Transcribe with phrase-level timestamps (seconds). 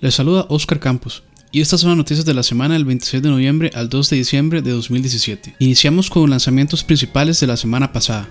[0.00, 3.28] Les saluda Oscar Campos y estas son las noticias de la semana del 26 de
[3.30, 5.56] noviembre al 2 de diciembre de 2017.
[5.58, 8.28] Iniciamos con lanzamientos principales de la semana pasada.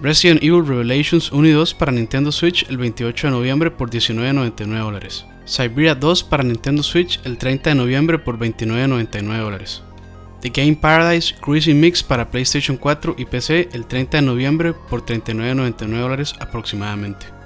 [0.00, 4.78] Resident Evil Revelations 1 y 2 para Nintendo Switch el 28 de noviembre por $19.99
[4.78, 5.24] dólares.
[5.46, 9.82] Cyberia 2 para Nintendo Switch el 30 de noviembre por $29.99 dólares.
[10.42, 15.04] The Game Paradise Cruising Mix para PlayStation 4 y PC el 30 de noviembre por
[15.04, 17.41] $39.99 dólares aproximadamente.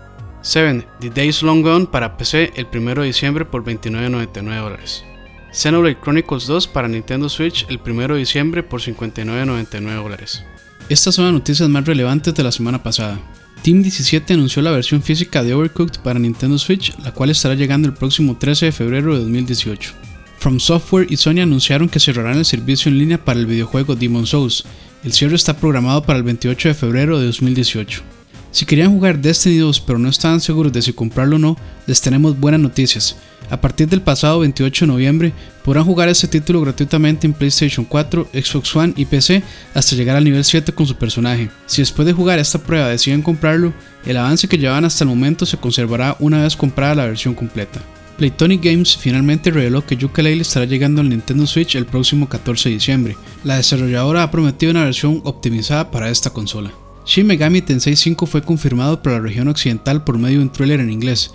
[0.47, 0.87] 7.
[1.01, 5.05] The Days Long Gone para PC el 1 de diciembre por $29.99 dólares.
[5.53, 10.45] Xenoblade Chronicles 2 para Nintendo Switch el 1 de diciembre por $59.99 dólares.
[10.89, 13.19] Estas son las noticias más relevantes de la semana pasada.
[13.63, 17.89] Team 17 anunció la versión física de Overcooked para Nintendo Switch, la cual estará llegando
[17.89, 19.95] el próximo 13 de febrero de 2018.
[20.39, 24.29] From Software y Sony anunciaron que cerrarán el servicio en línea para el videojuego Demon
[24.29, 24.63] Souls.
[25.03, 28.16] El cierre está programado para el 28 de febrero de 2018.
[28.57, 32.01] Si querían jugar Destiny 2 pero no estaban seguros de si comprarlo o no, les
[32.01, 33.15] tenemos buenas noticias.
[33.51, 38.31] A partir del pasado 28 de noviembre podrán jugar este título gratuitamente en PlayStation 4,
[38.33, 39.43] Xbox One y PC
[39.75, 41.51] hasta llegar al nivel 7 con su personaje.
[41.67, 43.75] Si después de jugar esta prueba deciden comprarlo,
[44.07, 47.83] el avance que llevaban hasta el momento se conservará una vez comprada la versión completa.
[48.17, 52.75] Playtonic Games finalmente reveló que Yooka-Laylee estará llegando al Nintendo Switch el próximo 14 de
[52.77, 53.19] diciembre.
[53.45, 56.73] La desarrolladora ha prometido una versión optimizada para esta consola.
[57.07, 60.81] Shin Megami Tensei 5 fue confirmado para la región occidental por medio de un tráiler
[60.81, 61.33] en inglés.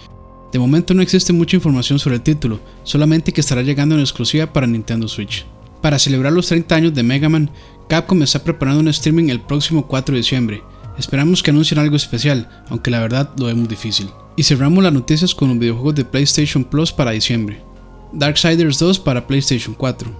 [0.51, 4.51] De momento no existe mucha información sobre el título, solamente que estará llegando en exclusiva
[4.51, 5.45] para Nintendo Switch.
[5.81, 7.49] Para celebrar los 30 años de Mega Man,
[7.87, 10.61] Capcom está preparando un streaming el próximo 4 de diciembre.
[10.99, 14.09] Esperamos que anuncien algo especial, aunque la verdad lo vemos difícil.
[14.35, 17.63] Y cerramos las noticias con los videojuegos de PlayStation Plus para diciembre.
[18.11, 20.11] Darksiders 2 para PlayStation 4.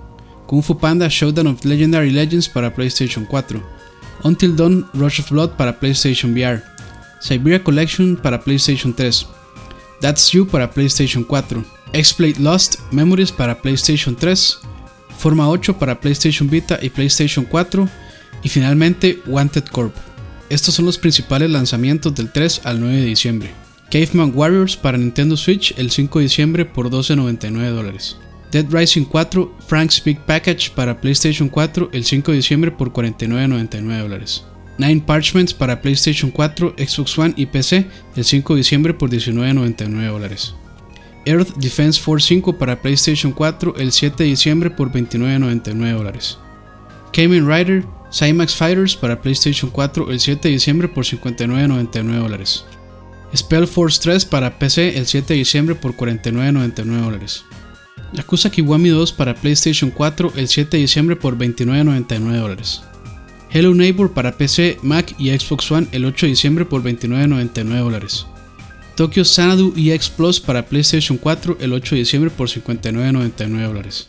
[0.48, 3.81] Kung Fu Panda Showdown of Legendary Legends para PlayStation 4.
[4.24, 6.62] Until Dawn Rush of Blood para PlayStation VR,
[7.20, 9.28] Siberia Collection para PlayStation 3,
[10.02, 11.64] That's You para PlayStation 4,
[11.94, 14.60] X-Plate Lost Memories para PlayStation 3,
[15.18, 17.88] Forma 8 para PlayStation Vita y PlayStation 4
[18.44, 19.94] y finalmente Wanted Corp.
[20.50, 23.52] Estos son los principales lanzamientos del 3 al 9 de diciembre.
[23.92, 28.18] Caveman Warriors para Nintendo Switch el 5 de diciembre por $12.99 dólares.
[28.52, 34.02] Dead Rising 4 Frank's Big Package para PlayStation 4 el 5 de diciembre por $49.99
[34.02, 34.44] dólares.
[34.78, 40.08] Nine Parchments para PlayStation 4, Xbox One y PC el 5 de diciembre por $19.99
[40.08, 40.56] dólares.
[41.26, 46.38] Earth Defense Force 5 para PlayStation 4 el 7 de diciembre por $29.99 dólares.
[47.14, 52.66] Kamen Rider Cymax Fighters para PlayStation 4 el 7 de diciembre por $59.99 dólares.
[53.36, 57.46] Spell Force 3 para PC el 7 de diciembre por $49.99 dólares.
[58.14, 62.82] Yakuza Kiwami 2 para PlayStation 4 el 7 de diciembre por $29.99 dólares.
[63.50, 68.26] Hello Neighbor para PC, Mac y Xbox One el 8 de diciembre por $29.99 dólares.
[68.96, 74.08] Tokyo Xanadu EX Plus para PlayStation 4 el 8 de diciembre por $59.99 dólares.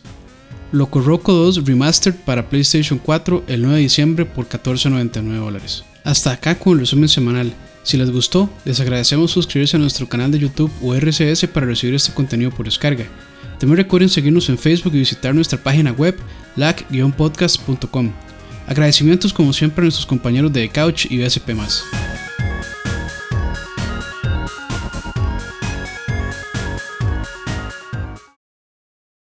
[0.71, 5.83] Loco Roco 2 Remastered para PlayStation 4 el 9 de diciembre por $14.99 dólares.
[6.03, 7.53] Hasta acá con el resumen semanal.
[7.83, 11.95] Si les gustó, les agradecemos suscribirse a nuestro canal de YouTube o RCS para recibir
[11.95, 13.05] este contenido por descarga.
[13.59, 16.15] También recuerden seguirnos en Facebook y visitar nuestra página web
[16.55, 18.11] lac-podcast.com.
[18.67, 21.51] Agradecimientos como siempre a nuestros compañeros de Couch y BSP+.